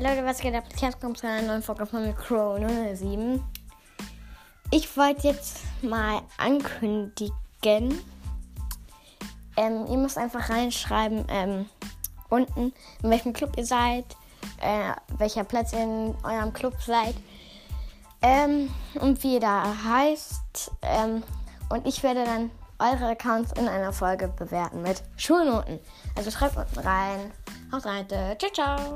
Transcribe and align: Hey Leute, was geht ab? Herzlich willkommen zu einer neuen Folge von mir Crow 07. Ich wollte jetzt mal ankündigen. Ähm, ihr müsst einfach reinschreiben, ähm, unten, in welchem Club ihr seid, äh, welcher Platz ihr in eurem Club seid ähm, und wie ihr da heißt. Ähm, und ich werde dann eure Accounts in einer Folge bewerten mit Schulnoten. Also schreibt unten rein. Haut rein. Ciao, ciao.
Hey 0.00 0.08
Leute, 0.08 0.24
was 0.24 0.38
geht 0.38 0.54
ab? 0.54 0.64
Herzlich 0.70 0.94
willkommen 0.94 1.14
zu 1.14 1.26
einer 1.26 1.46
neuen 1.46 1.62
Folge 1.62 1.84
von 1.84 2.02
mir 2.02 2.14
Crow 2.14 2.58
07. 2.58 3.44
Ich 4.70 4.96
wollte 4.96 5.28
jetzt 5.28 5.58
mal 5.82 6.22
ankündigen. 6.38 8.00
Ähm, 9.58 9.86
ihr 9.90 9.98
müsst 9.98 10.16
einfach 10.16 10.48
reinschreiben, 10.48 11.26
ähm, 11.28 11.66
unten, 12.30 12.72
in 13.02 13.10
welchem 13.10 13.34
Club 13.34 13.52
ihr 13.58 13.66
seid, 13.66 14.06
äh, 14.62 14.94
welcher 15.18 15.44
Platz 15.44 15.74
ihr 15.74 15.82
in 15.82 16.14
eurem 16.24 16.54
Club 16.54 16.80
seid 16.80 17.14
ähm, 18.22 18.70
und 18.94 19.22
wie 19.22 19.34
ihr 19.34 19.40
da 19.40 19.66
heißt. 19.84 20.70
Ähm, 20.80 21.22
und 21.68 21.86
ich 21.86 22.02
werde 22.02 22.24
dann 22.24 22.50
eure 22.78 23.10
Accounts 23.10 23.52
in 23.52 23.68
einer 23.68 23.92
Folge 23.92 24.28
bewerten 24.28 24.80
mit 24.80 25.02
Schulnoten. 25.18 25.78
Also 26.16 26.30
schreibt 26.30 26.56
unten 26.56 26.78
rein. 26.78 27.32
Haut 27.70 27.84
rein. 27.84 28.06
Ciao, 28.08 28.50
ciao. 28.54 28.94